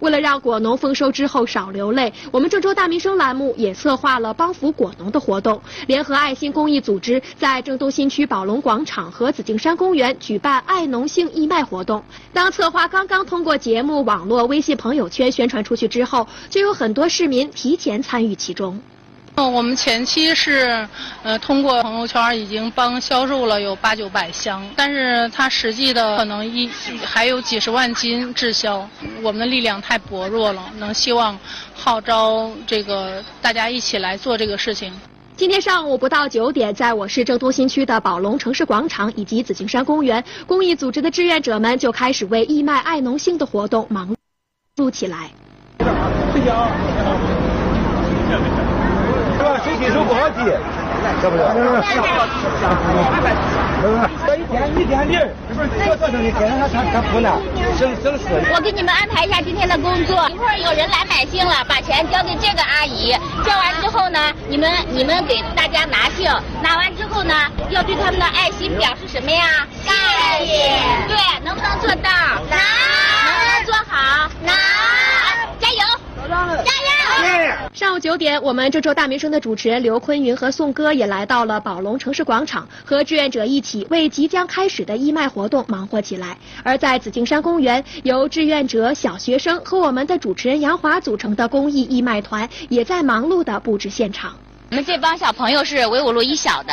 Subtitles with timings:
[0.00, 12.02] 为了让果农丰收之后少流泪，我们郑州大民生栏目也策划了帮扶果农的活动，联合爱心公益组织在郑东新区宝龙广场和紫荆山公园举办爱农性义卖活动。
[12.32, 18.80] 当策划刚刚通过节目、网络、微信朋友圈宣传出去之后，就有很多市民提前参与其中。
[19.38, 20.88] 嗯我们前期是，
[21.22, 26.66] 呃，通过朋友圈已经帮销售了有八九百箱，但是它实际的可能一
[27.04, 28.88] 还有几十万斤滞销，
[29.22, 31.38] 我们的力量太薄弱了，能希望
[31.74, 34.90] 号召这个大家一起来做这个事情。
[35.36, 44.16] 今天上午不到九点，在我市郑东新区的宝龙城市广场以及紫荆山公园，公益组织的志愿者们就开始为义卖爱农性的活动忙
[44.76, 45.30] 碌起来。
[46.32, 47.45] 谢谢啊。
[49.78, 50.58] 提手不好提，是。
[51.30, 51.40] 不是？
[54.26, 55.28] 这一天一天地儿，
[55.84, 57.38] 做做生意跟他他他不难，
[57.78, 58.24] 省省事。
[58.52, 66.32] 我给你们安排一下今天的工作，一会儿有人来买杏了，把钱交给这个阿姨，交完之后呢，你们你们给大家拿杏，
[66.62, 67.34] 拿完之后呢，
[67.70, 69.66] 要对他们的爱心表示什么呀？
[69.84, 69.90] 谢
[70.46, 70.80] 谢。
[71.06, 72.10] 对，能不能做到？
[72.50, 72.58] 能。
[72.58, 74.28] 能不能做好？
[74.42, 74.50] 能。
[75.60, 75.78] 加油！
[76.28, 77.54] 加油！
[77.72, 86.36] 上九点，我们这周大民生的主持人刘坤云和宋哥也来到了宝龙城市广场，和志愿者一起为即将开始的义卖活动忙活起来。
[86.62, 94.34] 而在紫荆山公园，由志愿者、小学生和我们的主持人杨华组成的公益义卖团，也在忙碌的布置现场。
[94.70, 96.72] 我们这帮小朋友是维吾路一小的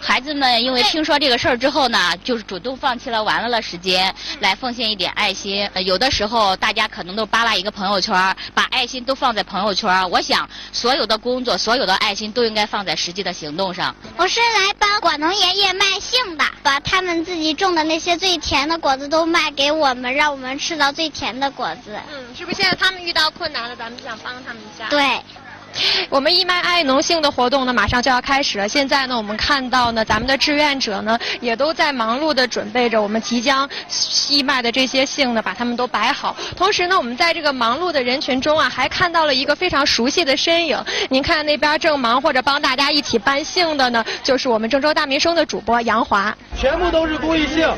[0.00, 5.68] 孩子们，因为听说这个事儿之后呢，就是主动放弃了玩乐的时间，来奉献一点爱心。
[5.84, 8.14] 有的时候大家可能都扒拉一个朋友圈，
[8.54, 10.08] 把爱心都放在朋友圈。
[10.10, 13.94] 我想，所有的工作，所有的爱心都应该放在实际的行动上。
[14.16, 21.98] 我是来帮果农爷爷卖杏的，把他们自己种的那些最甜的果子都卖给我们，让我们吃到最甜的果子。
[22.12, 24.88] 嗯，是不是现在他们遇到困难了，咱们就想帮他们一下？
[24.88, 25.20] 对。
[26.08, 28.68] 我们义卖爱农性的活动呢，马上就要开始了。
[28.68, 33.68] 现在呢，我们看到呢，咱们的志愿者呢，也都在忙碌的准备着我们即将
[34.28, 36.34] 义卖的这些杏呢，把它们都摆好。
[36.56, 40.82] 同时呢，我们在这个忙碌的人群中啊，还看到了一个非常熟悉的身影。
[41.10, 46.34] 您看那边正忙活着帮大家一起搬杏的呢，就是我们郑州大民生的主播杨华。
[46.56, 47.68] 全部都是公益杏，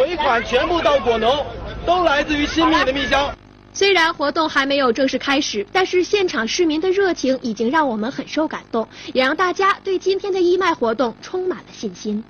[0.00, 1.46] 尾款全部到果农，
[1.86, 3.32] 都来自于新密的蜜香。
[3.76, 12.24] 虽然活动还没有正式开始，但是现场市民的热情已经让我们很受感动，也让大家对今天的义卖活动充满了信心。